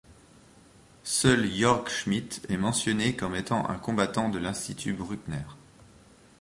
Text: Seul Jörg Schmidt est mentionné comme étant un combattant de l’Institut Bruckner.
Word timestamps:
Seul 1.03 1.45
Jörg 1.47 1.87
Schmidt 1.91 2.41
est 2.49 2.57
mentionné 2.57 3.15
comme 3.15 3.35
étant 3.35 3.69
un 3.69 3.77
combattant 3.77 4.29
de 4.29 4.39
l’Institut 4.39 4.93
Bruckner. 4.93 5.43